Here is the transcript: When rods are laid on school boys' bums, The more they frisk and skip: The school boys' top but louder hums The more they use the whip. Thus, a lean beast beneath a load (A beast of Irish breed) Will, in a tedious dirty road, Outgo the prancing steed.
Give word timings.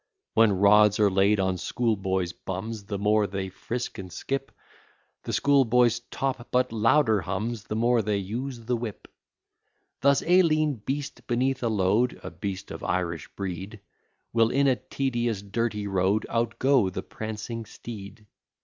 When 0.33 0.51
rods 0.53 0.99
are 0.99 1.11
laid 1.11 1.39
on 1.39 1.59
school 1.59 1.95
boys' 1.95 2.33
bums, 2.33 2.85
The 2.85 2.97
more 2.97 3.27
they 3.27 3.49
frisk 3.49 3.99
and 3.99 4.11
skip: 4.11 4.51
The 5.25 5.31
school 5.31 5.63
boys' 5.63 5.99
top 6.09 6.47
but 6.49 6.71
louder 6.73 7.21
hums 7.21 7.65
The 7.65 7.75
more 7.75 8.01
they 8.01 8.17
use 8.17 8.61
the 8.65 8.75
whip. 8.75 9.07
Thus, 9.99 10.23
a 10.25 10.41
lean 10.41 10.77
beast 10.77 11.27
beneath 11.27 11.61
a 11.61 11.69
load 11.69 12.19
(A 12.23 12.31
beast 12.31 12.71
of 12.71 12.83
Irish 12.83 13.27
breed) 13.35 13.79
Will, 14.33 14.49
in 14.49 14.65
a 14.65 14.75
tedious 14.75 15.43
dirty 15.43 15.85
road, 15.85 16.25
Outgo 16.31 16.89
the 16.89 17.03
prancing 17.03 17.65
steed. 17.65 18.25